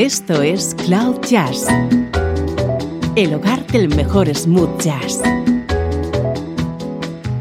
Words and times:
Esto 0.00 0.40
es 0.40 0.74
Cloud 0.86 1.20
Jazz, 1.28 1.66
el 3.16 3.34
hogar 3.34 3.66
del 3.66 3.94
mejor 3.94 4.34
smooth 4.34 4.80
jazz, 4.80 5.20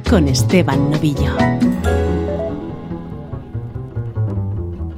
con 0.09 0.27
Esteban 0.27 0.91
Novillo. 0.91 1.37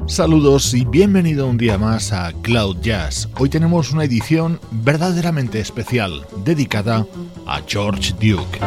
Saludos 0.07 0.73
y 0.73 0.85
bienvenido 0.85 1.47
un 1.47 1.59
día 1.59 1.77
más 1.77 2.11
a 2.11 2.33
Cloud 2.41 2.77
Jazz. 2.81 3.29
Hoy 3.37 3.49
tenemos 3.49 3.91
una 3.91 4.05
edición 4.05 4.59
verdaderamente 4.71 5.59
especial 5.59 6.25
dedicada 6.43 7.05
a 7.45 7.61
George 7.67 8.13
Duke. 8.13 8.59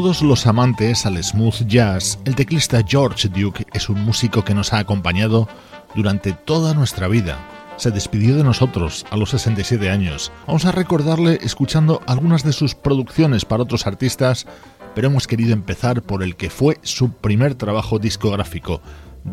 Todos 0.00 0.22
los 0.22 0.46
amantes 0.46 1.06
al 1.06 1.20
smooth 1.24 1.66
jazz, 1.66 2.20
el 2.24 2.36
teclista 2.36 2.84
George 2.86 3.28
Duke 3.28 3.66
es 3.72 3.88
un 3.88 4.00
músico 4.04 4.44
que 4.44 4.54
nos 4.54 4.72
ha 4.72 4.78
acompañado 4.78 5.48
durante 5.96 6.32
toda 6.32 6.72
nuestra 6.72 7.08
vida. 7.08 7.36
Se 7.78 7.90
despidió 7.90 8.36
de 8.36 8.44
nosotros 8.44 9.04
a 9.10 9.16
los 9.16 9.30
67 9.30 9.90
años. 9.90 10.30
Vamos 10.46 10.66
a 10.66 10.70
recordarle 10.70 11.40
escuchando 11.42 12.00
algunas 12.06 12.44
de 12.44 12.52
sus 12.52 12.76
producciones 12.76 13.44
para 13.44 13.64
otros 13.64 13.88
artistas, 13.88 14.46
pero 14.94 15.08
hemos 15.08 15.26
querido 15.26 15.52
empezar 15.52 16.00
por 16.02 16.22
el 16.22 16.36
que 16.36 16.48
fue 16.48 16.78
su 16.82 17.14
primer 17.14 17.56
trabajo 17.56 17.98
discográfico, 17.98 18.80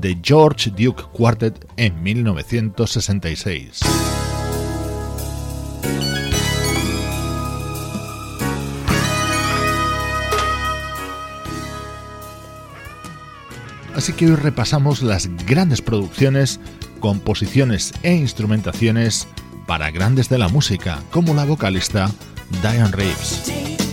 The 0.01 0.18
George 0.23 0.71
Duke 0.71 1.03
Quartet 1.13 1.63
en 1.77 2.01
1966. 2.01 3.81
Así 14.06 14.13
que 14.13 14.28
hoy 14.28 14.36
repasamos 14.36 15.02
las 15.02 15.28
grandes 15.48 15.81
producciones, 15.81 16.60
composiciones 17.00 17.92
e 18.04 18.13
instrumentaciones 18.13 19.28
para 19.66 19.90
grandes 19.90 20.30
de 20.30 20.38
la 20.38 20.48
música, 20.48 21.02
como 21.10 21.34
la 21.34 21.44
vocalista 21.44 22.12
Diane 22.62 22.92
Reeves. 22.92 23.84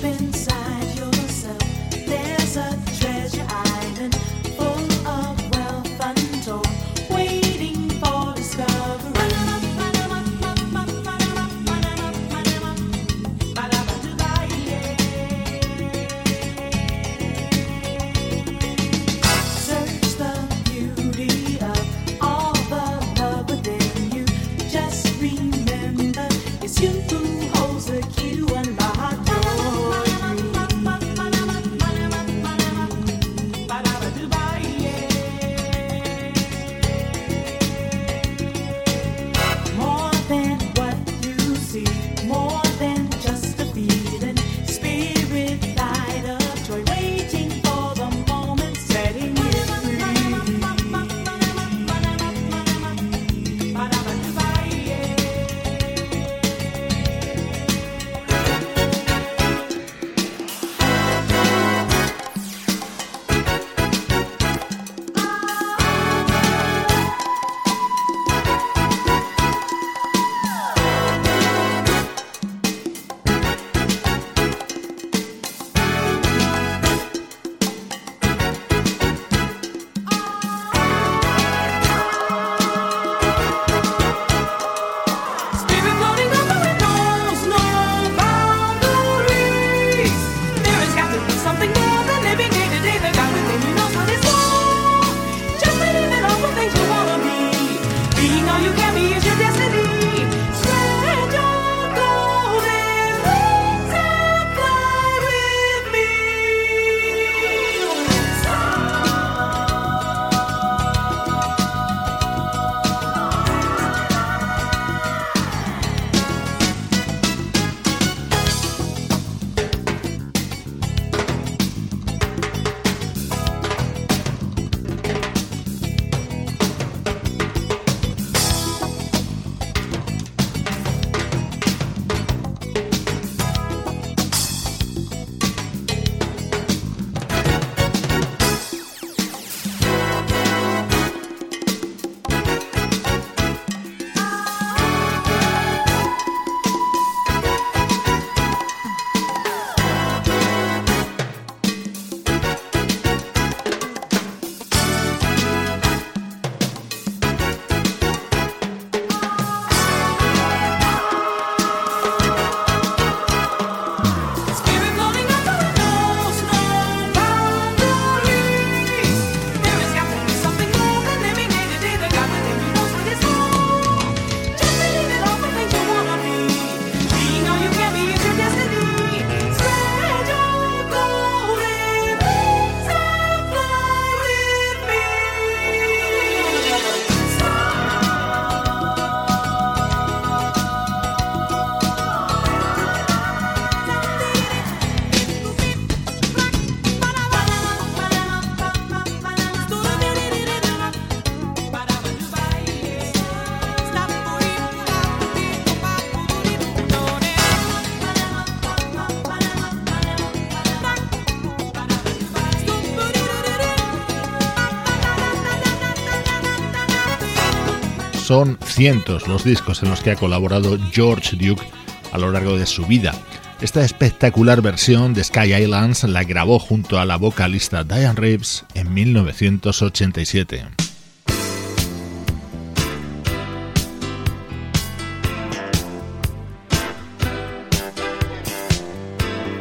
Los 219.29 219.45
discos 219.45 219.81
en 219.85 219.91
los 219.91 220.01
que 220.01 220.11
ha 220.11 220.17
colaborado 220.17 220.77
George 220.91 221.37
Duke 221.37 221.63
a 222.11 222.19
lo 222.19 222.33
largo 222.33 222.57
de 222.57 222.67
su 222.67 222.85
vida. 222.85 223.15
Esta 223.61 223.85
espectacular 223.85 224.61
versión 224.61 225.15
de 225.15 225.23
Sky 225.23 225.55
Islands 225.55 226.03
la 226.03 226.25
grabó 226.25 226.59
junto 226.59 226.99
a 226.99 227.05
la 227.05 227.17
vocalista 227.17 227.85
Diane 227.85 228.15
Reeves 228.15 228.65
en 228.75 228.93
1987. 228.93 230.65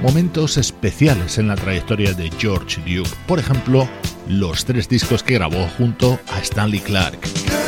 Momentos 0.01 0.57
especiales 0.57 1.37
en 1.37 1.47
la 1.47 1.55
trayectoria 1.55 2.13
de 2.13 2.31
George 2.39 2.81
Duke, 2.81 3.11
por 3.27 3.37
ejemplo, 3.37 3.87
los 4.27 4.65
tres 4.65 4.89
discos 4.89 5.21
que 5.21 5.35
grabó 5.35 5.67
junto 5.77 6.19
a 6.33 6.39
Stanley 6.39 6.79
Clark. 6.79 7.60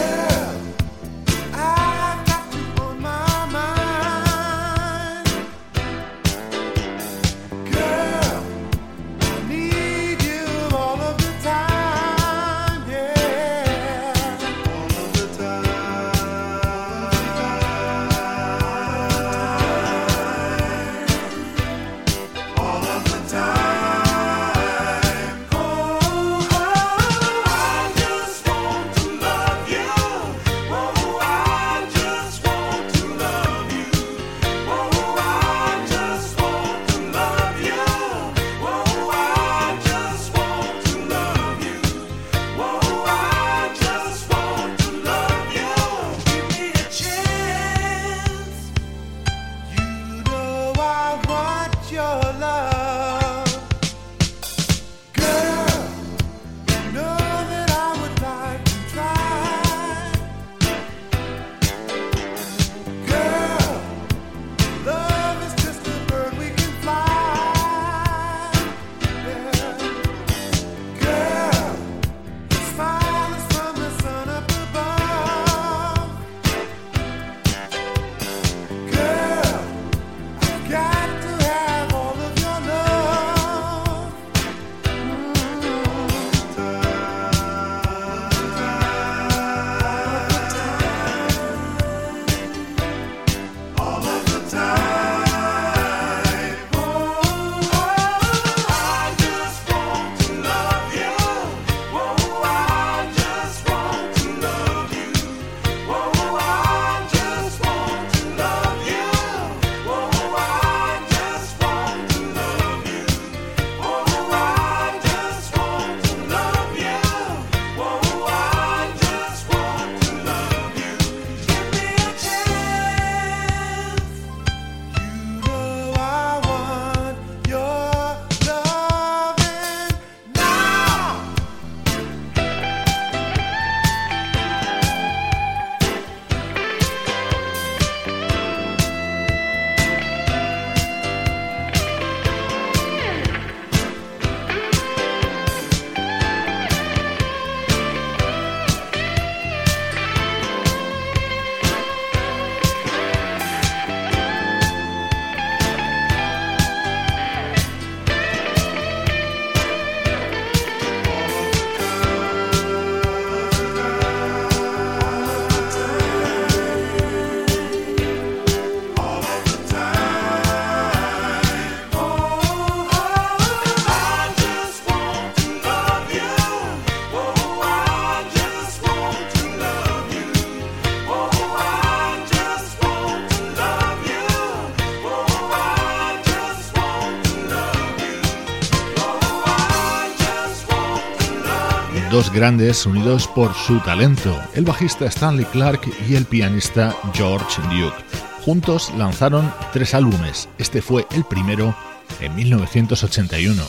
Grandes 192.34 192.86
unidos 192.86 193.28
por 193.28 193.54
su 193.54 193.80
talento, 193.80 194.36
el 194.56 194.66
bajista 194.66 195.06
Stanley 195.06 195.46
Clark 195.46 195.82
y 196.10 196.16
el 196.16 196.26
pianista 196.26 196.96
George 197.14 197.62
Duke. 197.64 197.96
Juntos 198.44 198.92
lanzaron 198.98 199.54
tres 199.72 199.94
álbumes, 199.94 200.50
este 200.58 200.82
fue 200.82 201.06
el 201.12 201.24
primero 201.24 201.76
en 202.20 202.36
1981. 202.36 203.64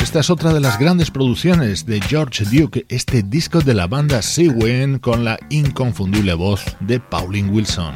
Esta 0.00 0.20
es 0.20 0.30
otra 0.30 0.54
de 0.54 0.60
las 0.60 0.78
grandes 0.78 1.10
producciones 1.10 1.84
de 1.84 2.00
George 2.00 2.44
Duke, 2.44 2.86
este 2.88 3.22
disco 3.22 3.60
de 3.60 3.74
la 3.74 3.88
banda 3.88 4.22
Sea 4.22 4.52
con 5.00 5.24
la 5.24 5.36
inconfundible 5.50 6.34
voz 6.34 6.64
de 6.80 7.00
Pauline 7.00 7.50
Wilson. 7.50 7.92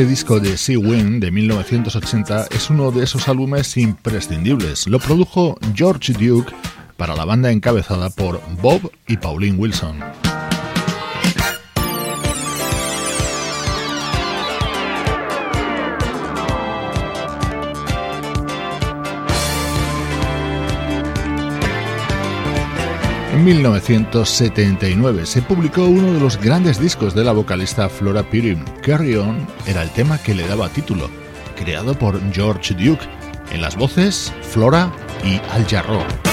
Este 0.00 0.08
disco 0.08 0.40
de 0.40 0.56
Sea 0.56 0.78
Wind 0.78 1.22
de 1.22 1.30
1980 1.30 2.46
es 2.52 2.70
uno 2.70 2.90
de 2.90 3.04
esos 3.04 3.28
álbumes 3.28 3.76
imprescindibles. 3.76 4.86
Lo 4.86 4.98
produjo 4.98 5.58
George 5.74 6.14
Duke 6.14 6.54
para 6.96 7.14
la 7.14 7.26
banda 7.26 7.52
encabezada 7.52 8.08
por 8.08 8.40
Bob 8.62 8.90
y 9.06 9.18
Pauline 9.18 9.58
Wilson. 9.58 9.98
En 23.40 23.46
1979 23.46 25.24
se 25.24 25.40
publicó 25.40 25.86
uno 25.86 26.12
de 26.12 26.20
los 26.20 26.38
grandes 26.38 26.78
discos 26.78 27.14
de 27.14 27.24
la 27.24 27.32
vocalista 27.32 27.88
Flora 27.88 28.22
Purim. 28.22 28.62
Carry 28.82 29.16
On 29.16 29.46
era 29.66 29.82
el 29.82 29.88
tema 29.92 30.18
que 30.18 30.34
le 30.34 30.46
daba 30.46 30.68
título, 30.68 31.08
creado 31.56 31.98
por 31.98 32.20
George 32.34 32.74
Duke. 32.74 33.08
En 33.50 33.62
las 33.62 33.76
voces, 33.76 34.30
Flora 34.42 34.92
y 35.24 35.40
Al 35.54 35.66
Jarreau. 35.66 36.29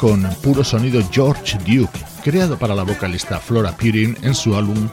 Con 0.00 0.22
puro 0.42 0.64
sonido 0.64 1.02
George 1.12 1.58
Duke, 1.58 2.00
creado 2.24 2.58
para 2.58 2.74
la 2.74 2.84
vocalista 2.84 3.38
Flora 3.38 3.76
Purin 3.76 4.16
en 4.22 4.34
su 4.34 4.56
álbum 4.56 4.88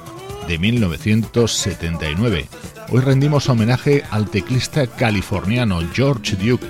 de 0.49 0.59
1979. 0.59 2.45
Hoy 2.89 2.99
rendimos 2.99 3.47
homenaje 3.47 4.03
al 4.11 4.29
teclista 4.29 4.85
californiano 4.85 5.79
George 5.93 6.35
Duke. 6.35 6.67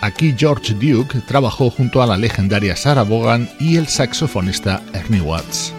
Aquí 0.00 0.34
George 0.38 0.74
Duke 0.74 1.20
trabajó 1.26 1.68
junto 1.68 2.00
a 2.00 2.06
la 2.06 2.16
legendaria 2.16 2.76
Sarah 2.76 3.02
Vaughan 3.02 3.50
y 3.58 3.76
el 3.76 3.88
saxofonista 3.88 4.82
Ernie 4.92 5.20
Watts. 5.20 5.74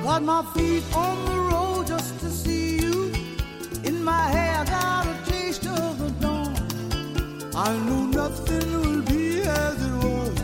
I 7.68 7.74
know 7.80 8.06
nothing 8.06 8.72
will 8.82 9.02
be 9.02 9.42
as 9.42 9.78
it 9.90 9.96
was 10.06 10.36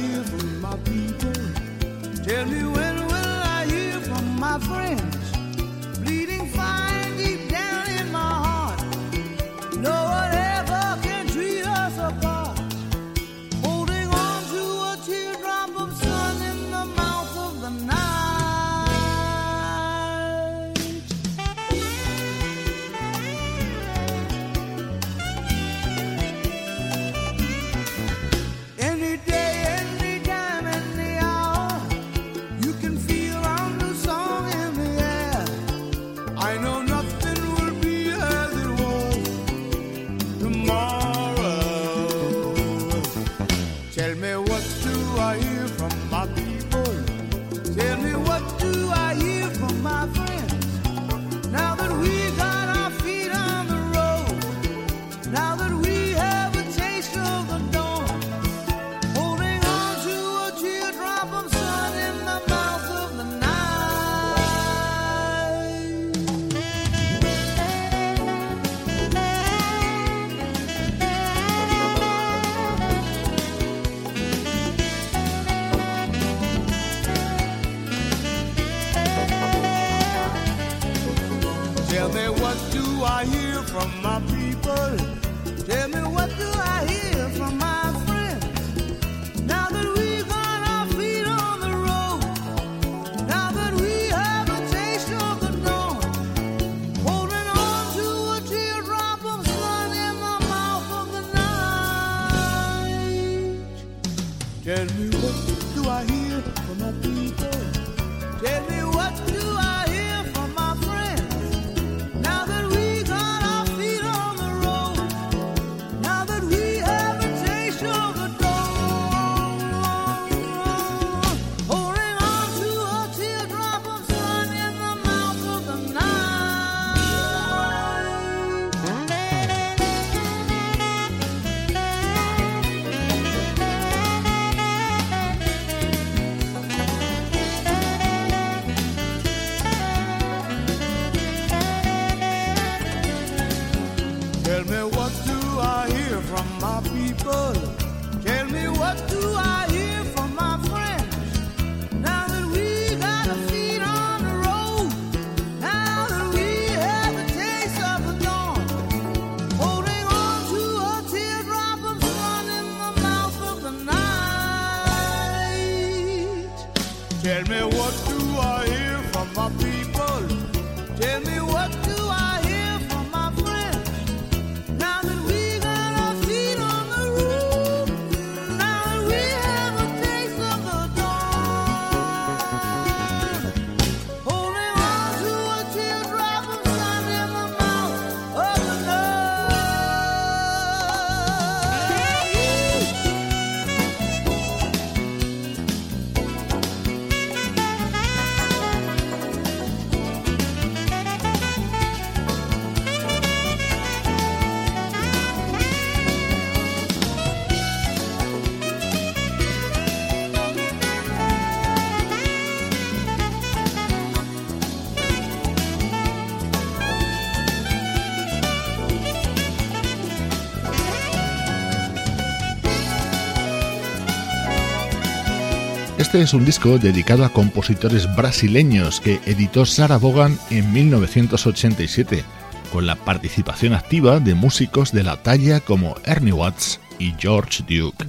Este 226.11 226.23
es 226.23 226.35
un 226.35 226.44
disco 226.44 226.77
dedicado 226.77 227.25
a 227.25 227.29
compositores 227.29 228.16
brasileños 228.16 229.01
que 229.01 229.20
editó 229.27 229.64
Sarah 229.64 229.96
Vaughan 229.96 230.37
en 230.51 230.73
1987, 230.73 232.25
con 232.73 232.85
la 232.85 232.96
participación 232.96 233.75
activa 233.75 234.18
de 234.18 234.35
músicos 234.35 234.90
de 234.90 235.05
la 235.05 235.23
talla 235.23 235.61
como 235.61 235.94
Ernie 236.05 236.33
Watts 236.33 236.81
y 236.99 237.14
George 237.16 237.62
Duke. 237.62 238.05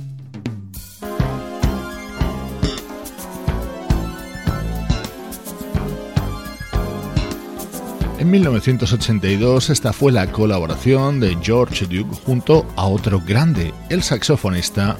En 8.17 8.31
1982 8.31 9.69
esta 9.69 9.93
fue 9.93 10.11
la 10.11 10.25
colaboración 10.31 11.19
de 11.19 11.37
George 11.39 11.85
Duke 11.85 12.15
junto 12.25 12.65
a 12.75 12.87
otro 12.87 13.21
grande, 13.21 13.71
el 13.89 14.01
saxofonista 14.01 14.97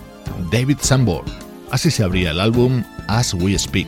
David 0.52 0.78
Sanborn. 0.82 1.51
Así 1.72 1.90
se 1.90 2.04
abría 2.04 2.32
el 2.32 2.42
álbum 2.42 2.84
As 3.08 3.34
We 3.34 3.58
Speak. 3.58 3.88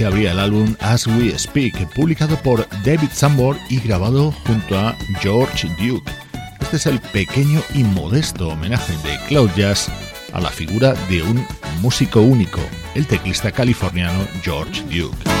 Que 0.00 0.06
abría 0.06 0.32
el 0.32 0.40
álbum 0.40 0.74
As 0.80 1.06
We 1.06 1.38
Speak, 1.38 1.86
publicado 1.92 2.34
por 2.36 2.66
David 2.86 3.10
Sambor 3.12 3.58
y 3.68 3.80
grabado 3.80 4.32
junto 4.46 4.78
a 4.78 4.96
George 5.20 5.68
Duke. 5.78 6.10
Este 6.58 6.76
es 6.76 6.86
el 6.86 7.00
pequeño 7.00 7.60
y 7.74 7.84
modesto 7.84 8.48
homenaje 8.48 8.94
de 9.06 9.18
Cloud 9.28 9.50
Jazz 9.54 9.90
a 10.32 10.40
la 10.40 10.48
figura 10.48 10.94
de 11.10 11.22
un 11.22 11.46
músico 11.82 12.22
único, 12.22 12.60
el 12.94 13.06
teclista 13.06 13.52
californiano 13.52 14.26
George 14.42 14.80
Duke. 14.84 15.39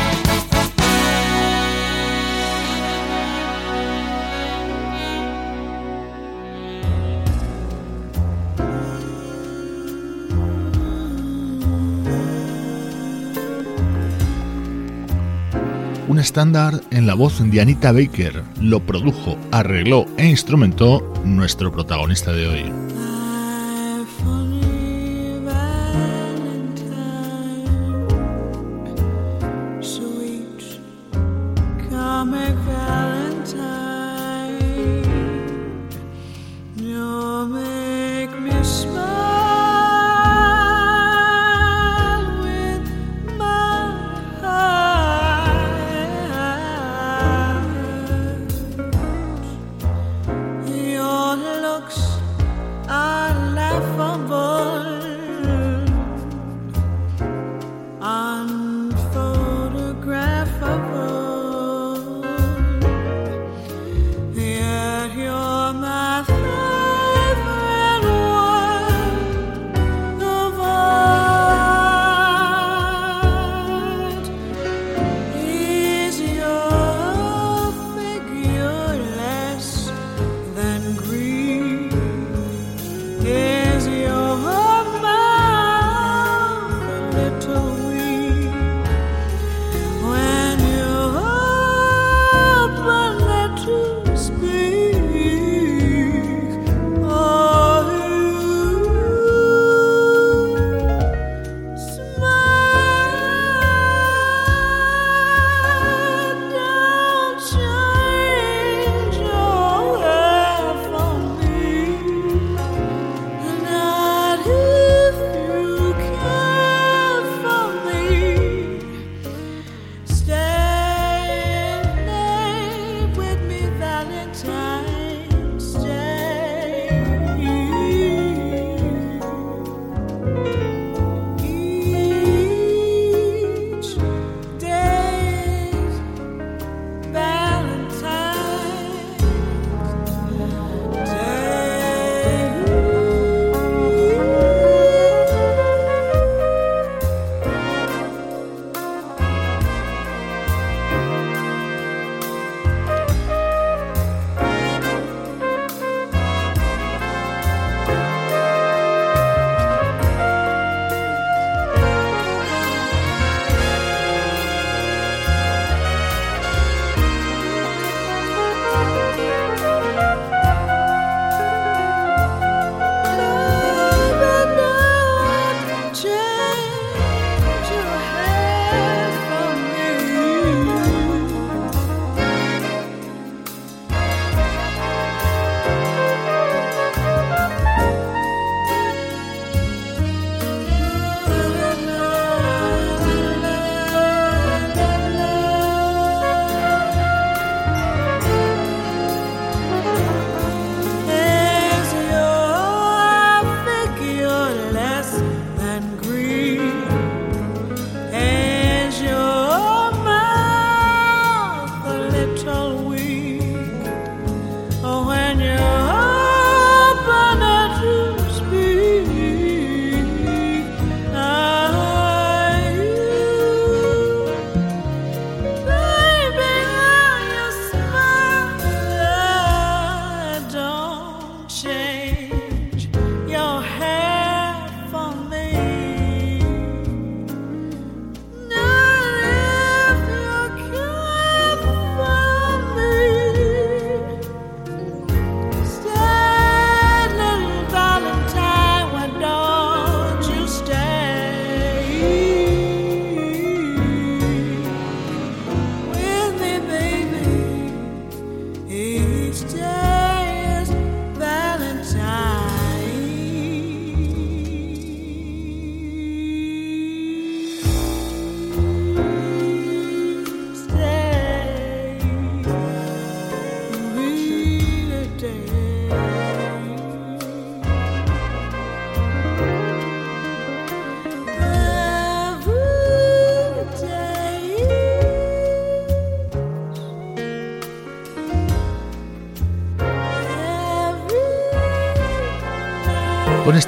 Estándar 16.20 16.80
en 16.90 17.06
la 17.06 17.14
voz 17.14 17.40
de 17.42 17.60
Anita 17.60 17.92
Baker. 17.92 18.42
Lo 18.60 18.80
produjo, 18.80 19.36
arregló 19.50 20.06
e 20.16 20.28
instrumentó 20.28 21.12
nuestro 21.24 21.72
protagonista 21.72 22.32
de 22.32 22.46
hoy. 22.46 23.09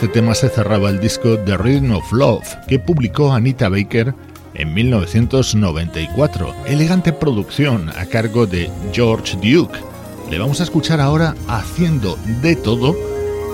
Este 0.03 0.21
tema 0.21 0.35
se 0.35 0.49
cerraba 0.49 0.91
el 0.91 0.99
disco 0.99 1.39
The 1.39 1.57
Rhythm 1.57 1.93
of 1.93 2.11
Love 2.11 2.57
que 2.67 2.81
publicó 2.81 3.33
Anita 3.33 3.69
Baker 3.69 4.13
en 4.53 4.75
1994. 4.75 6.53
Elegante 6.67 7.13
producción 7.13 7.89
a 7.91 8.05
cargo 8.07 8.49
de 8.49 8.69
George 8.93 9.37
Duke. 9.37 9.79
Le 10.29 10.41
vamos 10.41 10.59
a 10.59 10.65
escuchar 10.65 11.01
ahora 11.01 11.37
haciendo 11.47 12.19
de 12.43 12.57
todo 12.57 12.97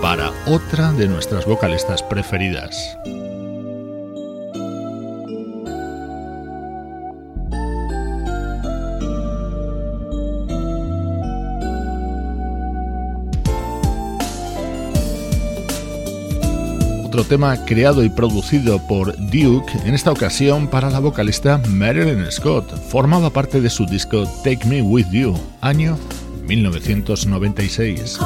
para 0.01 0.33
otra 0.47 0.91
de 0.93 1.07
nuestras 1.07 1.45
vocalistas 1.45 2.03
preferidas. 2.03 2.97
Tema 17.25 17.65
creado 17.65 18.03
y 18.05 18.09
producido 18.09 18.79
por 18.87 19.17
Duke, 19.17 19.73
en 19.85 19.95
esta 19.95 20.13
ocasión 20.13 20.69
para 20.69 20.91
la 20.91 21.01
vocalista 21.01 21.61
Marilyn 21.69 22.31
Scott. 22.31 22.71
Formaba 22.89 23.31
parte 23.31 23.61
de 23.61 23.71
su 23.71 23.87
disco 23.87 24.25
Take 24.45 24.67
Me 24.67 24.83
With 24.83 25.11
You, 25.11 25.35
año 25.61 25.99
1996. 26.47 28.19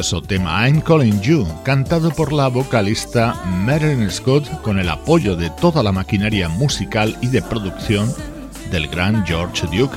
Tema 0.00 0.66
I'm 0.66 0.80
Calling 0.80 1.20
You, 1.20 1.46
cantado 1.64 2.10
por 2.10 2.32
la 2.32 2.48
vocalista 2.48 3.34
Marilyn 3.44 4.10
Scott 4.10 4.48
con 4.62 4.78
el 4.78 4.88
apoyo 4.88 5.36
de 5.36 5.50
toda 5.50 5.82
la 5.82 5.92
maquinaria 5.92 6.48
musical 6.48 7.14
y 7.20 7.26
de 7.26 7.42
producción 7.42 8.10
del 8.70 8.88
gran 8.88 9.26
George 9.26 9.66
Duke. 9.66 9.94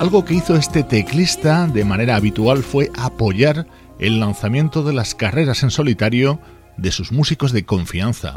Algo 0.00 0.24
que 0.24 0.34
hizo 0.34 0.56
este 0.56 0.82
teclista 0.82 1.68
de 1.68 1.84
manera 1.84 2.16
habitual 2.16 2.64
fue 2.64 2.90
apoyar 2.98 3.68
el 4.00 4.18
lanzamiento 4.18 4.82
de 4.82 4.94
las 4.94 5.14
carreras 5.14 5.62
en 5.62 5.70
solitario 5.70 6.40
de 6.76 6.90
sus 6.90 7.12
músicos 7.12 7.52
de 7.52 7.64
confianza. 7.64 8.34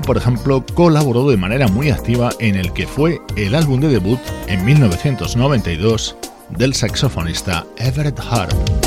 Por 0.00 0.16
ejemplo, 0.16 0.64
colaboró 0.74 1.28
de 1.28 1.36
manera 1.36 1.68
muy 1.68 1.90
activa 1.90 2.30
en 2.40 2.56
el 2.56 2.72
que 2.72 2.86
fue 2.86 3.20
el 3.36 3.54
álbum 3.54 3.80
de 3.80 3.88
debut 3.88 4.20
en 4.46 4.64
1992 4.64 6.16
del 6.50 6.74
saxofonista 6.74 7.64
Everett 7.78 8.18
Harp. 8.20 8.83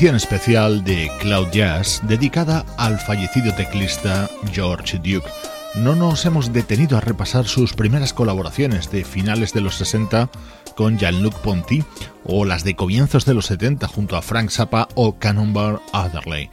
Edición 0.00 0.16
especial 0.16 0.82
de 0.82 1.10
Cloud 1.20 1.48
Jazz 1.52 2.00
dedicada 2.04 2.64
al 2.78 2.98
fallecido 2.98 3.54
teclista 3.54 4.30
George 4.50 4.96
Duke. 4.96 5.28
No 5.74 5.94
nos 5.94 6.24
hemos 6.24 6.54
detenido 6.54 6.96
a 6.96 7.02
repasar 7.02 7.46
sus 7.46 7.74
primeras 7.74 8.14
colaboraciones 8.14 8.90
de 8.90 9.04
finales 9.04 9.52
de 9.52 9.60
los 9.60 9.74
60 9.74 10.30
con 10.74 10.96
Jean-Luc 10.96 11.34
Ponty 11.40 11.84
o 12.24 12.46
las 12.46 12.64
de 12.64 12.76
comienzos 12.76 13.26
de 13.26 13.34
los 13.34 13.44
70 13.44 13.86
junto 13.88 14.16
a 14.16 14.22
Frank 14.22 14.48
Zappa 14.48 14.88
o 14.94 15.18
Cannonball 15.18 15.82
Adderley. 15.92 16.48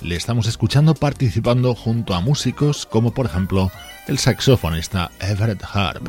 Le 0.00 0.16
estamos 0.16 0.46
escuchando 0.46 0.94
participando 0.94 1.74
junto 1.74 2.14
a 2.14 2.22
músicos 2.22 2.86
como 2.86 3.12
por 3.12 3.26
ejemplo 3.26 3.70
el 4.08 4.16
saxofonista 4.16 5.10
Everett 5.20 5.62
Harp. 5.70 6.08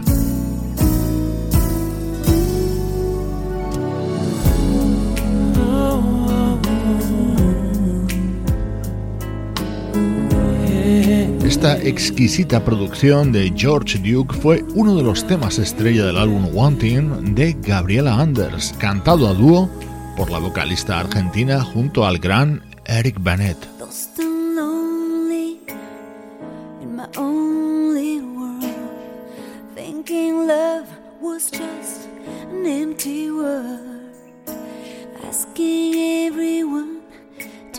Esta 11.58 11.82
exquisita 11.82 12.64
producción 12.64 13.32
de 13.32 13.52
George 13.56 13.98
Duke 13.98 14.36
fue 14.42 14.64
uno 14.76 14.96
de 14.96 15.02
los 15.02 15.26
temas 15.26 15.58
estrella 15.58 16.06
del 16.06 16.20
álbum 16.20 16.50
Wanting 16.54 17.34
de 17.34 17.54
Gabriela 17.54 18.14
Anders, 18.20 18.76
cantado 18.78 19.28
a 19.28 19.34
dúo 19.34 19.68
por 20.16 20.30
la 20.30 20.38
vocalista 20.38 21.00
argentina 21.00 21.64
junto 21.64 22.06
al 22.06 22.20
gran 22.20 22.62
Eric 22.86 23.18
Bennett. 23.24 23.58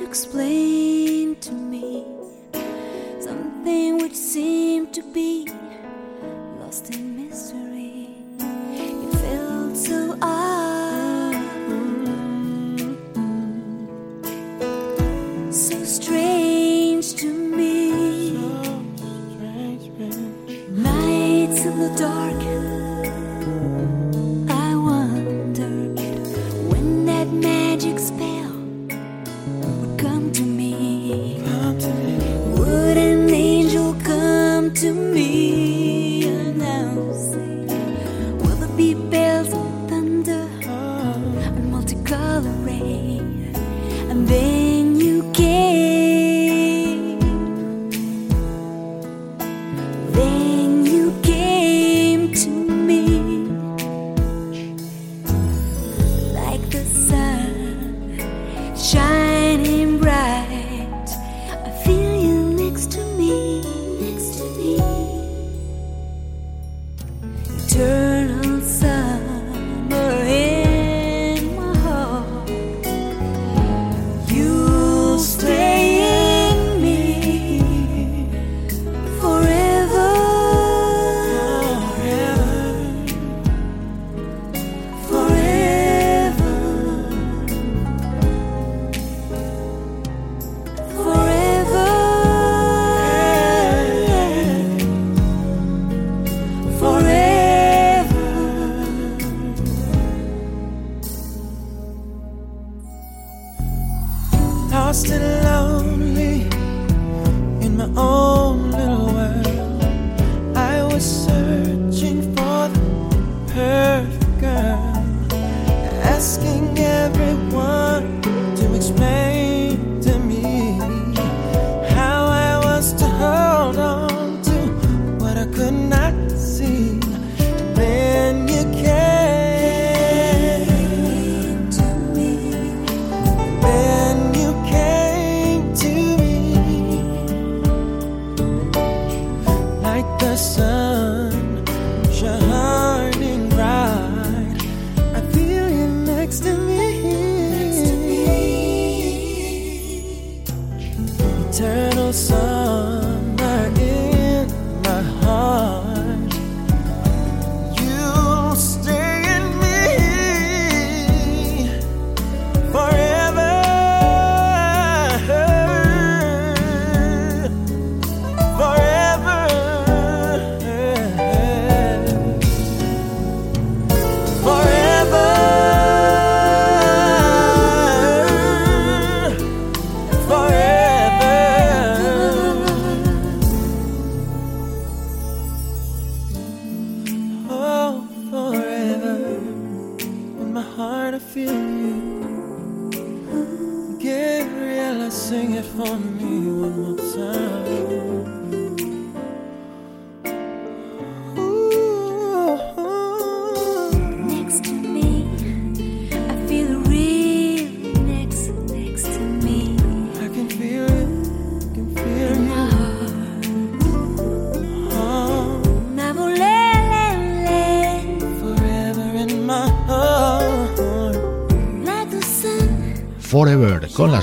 explain 0.01 1.37
to 1.37 1.53
me 1.53 2.18
something 3.69 3.99
which 3.99 4.15
seemed 4.15 4.95
to 4.95 5.03
be 5.13 5.47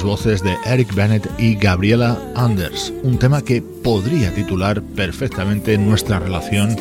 voces 0.06 0.42
de 0.44 0.56
Eric 0.66 0.94
Bennett 0.94 1.30
y 1.38 1.56
Gabriela 1.56 2.18
Anders, 2.36 2.94
un 3.04 3.18
tema 3.20 3.42
que 3.42 3.62
podría 3.62 4.34
titular 4.34 4.82
perfectamente 4.82 5.78
nuestra 5.78 6.20
relación 6.20 6.76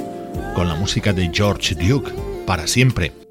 con 0.54 0.68
la 0.68 0.74
música 0.74 1.12
de 1.12 1.30
George 1.32 1.74
Duke, 1.74 2.12
para 2.46 2.66
siempre. 2.66 3.23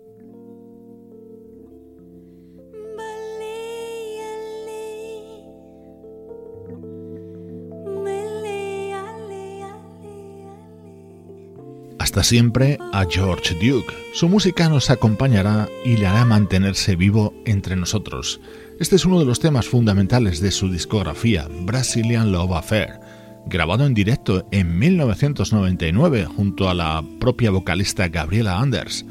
Hasta 12.13 12.23
siempre 12.23 12.77
a 12.91 13.07
George 13.09 13.55
Duke. 13.55 13.91
Su 14.13 14.29
música 14.29 14.69
nos 14.69 14.91
acompañará 14.91 15.67
y 15.83 15.97
le 15.97 16.05
hará 16.05 16.25
mantenerse 16.25 16.95
vivo 16.95 17.33
entre 17.43 17.75
nosotros. 17.75 18.39
Este 18.79 18.97
es 18.97 19.05
uno 19.05 19.17
de 19.17 19.25
los 19.25 19.39
temas 19.39 19.67
fundamentales 19.67 20.39
de 20.39 20.51
su 20.51 20.69
discografía, 20.69 21.47
Brazilian 21.63 22.31
Love 22.31 22.51
Affair, 22.51 22.99
grabado 23.47 23.87
en 23.87 23.95
directo 23.95 24.47
en 24.51 24.77
1999 24.77 26.25
junto 26.25 26.69
a 26.69 26.75
la 26.75 27.03
propia 27.19 27.49
vocalista 27.49 28.07
Gabriela 28.09 28.59
Anders. 28.59 29.07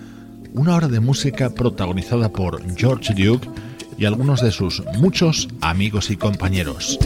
Una 0.52 0.76
hora 0.76 0.86
de 0.86 1.00
música 1.00 1.50
protagonizada 1.50 2.28
por 2.28 2.62
George 2.76 3.14
Duke 3.14 3.48
y 3.98 4.04
algunos 4.04 4.42
de 4.42 4.52
sus 4.52 4.80
muchos 5.00 5.48
amigos 5.60 6.08
y 6.12 6.16
compañeros. 6.16 7.00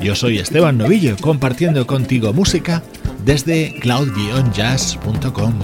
Yo 0.00 0.14
soy 0.14 0.38
Esteban 0.38 0.78
Novillo 0.78 1.16
compartiendo 1.20 1.86
contigo 1.86 2.32
música 2.32 2.82
desde 3.24 3.74
cloud-jazz.com. 3.80 5.54